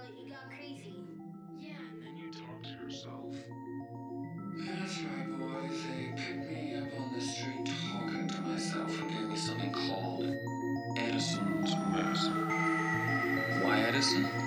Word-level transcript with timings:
but 0.00 0.18
you 0.18 0.28
got 0.30 0.48
crazy. 0.50 0.94
Yeah, 1.58 1.74
and 1.92 2.02
then 2.02 2.16
you 2.16 2.30
talk 2.32 2.62
to 2.62 2.84
yourself. 2.84 3.34
That's 4.58 5.02
right, 5.02 5.38
boys. 5.38 5.82
They 5.84 6.12
picked 6.16 6.50
me 6.50 6.74
up 6.76 7.00
on 7.00 7.12
the 7.14 7.20
street 7.20 7.66
talking 7.90 8.28
to 8.28 8.40
myself 8.42 9.00
and 9.00 9.10
gave 9.10 9.28
me 9.28 9.36
something 9.36 9.72
called 9.72 10.24
Edison's 10.98 11.74
medicine. 11.92 12.48
Why 13.62 13.80
Edison? 13.80 14.45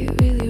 you 0.00 0.08
really 0.20 0.47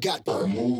got. 0.00 0.24
Boom. 0.24 0.79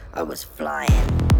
I 0.21 0.23
was 0.23 0.43
flying. 0.43 1.30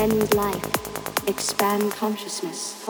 Extend 0.00 0.34
life. 0.34 1.28
Expand 1.28 1.92
consciousness. 1.92 2.82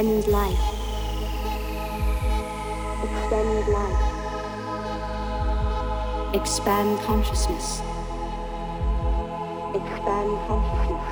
Extend 0.00 0.28
life. 0.28 0.64
Extend 3.04 3.68
life. 3.68 4.02
Expand 6.34 7.00
consciousness. 7.00 7.82
Expand 9.74 10.30
consciousness. 10.48 11.04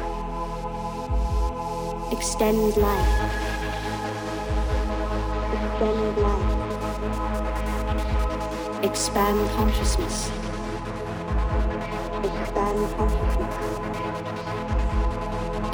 Extend 2.13 2.77
life. 2.79 3.13
Extend 5.53 6.17
life. 6.25 6.49
Expand 8.85 9.51
consciousness. 9.51 10.31
Expand 12.25 12.79
consciousness. 12.97 13.55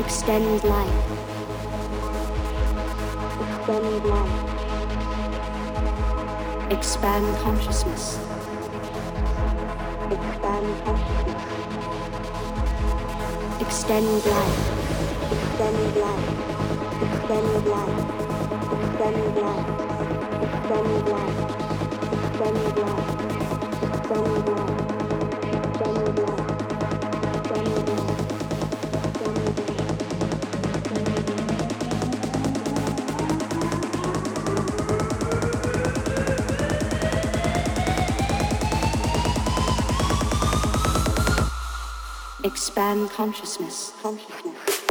Extend 0.00 0.64
life. 0.64 1.23
Expand 6.74 7.24
consciousness. 7.38 8.18
Expand 10.10 10.66
consciousness. 10.84 11.42
Extend 13.60 14.26
life. 14.26 14.60
Extend 15.34 15.96
life. 16.02 16.28
Extend 17.06 17.66
life. 17.74 18.00
Extend 18.74 19.36
life. 19.36 19.68
Extend 20.42 20.90
life. 21.14 21.38
Extend 22.12 22.60
life. 22.82 23.10
Extend 23.94 24.48
life. 24.48 24.63
Expand 42.76 43.08
consciousness. 43.10 43.92
Consciousness. 44.02 44.83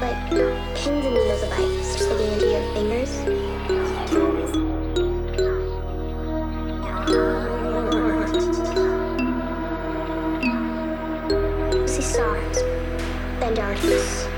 Like 0.00 0.20
pins 0.74 1.04
and 1.06 1.14
needles 1.14 1.42
of 1.42 1.52
ice 1.52 1.96
sticking 1.96 2.32
into 2.32 2.46
your 2.50 2.64
fingers. 2.74 3.12
See 11.88 12.02
stars, 12.02 12.56
then 13.40 13.54
darkness, 13.54 14.28